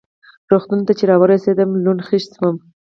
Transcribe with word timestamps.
روغتون 0.49 0.79
ته 0.87 0.91
چې 0.97 1.03
را 1.09 1.15
ورسېدم 1.19 1.69
لوند 1.83 2.01
خېشت 2.07 2.31
وم. 2.37 2.55